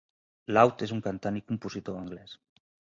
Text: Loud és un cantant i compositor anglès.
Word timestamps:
Loud 0.57 0.81
és 0.87 0.95
un 0.97 1.03
cantant 1.09 1.39
i 1.43 1.47
compositor 1.53 2.03
anglès. 2.03 2.39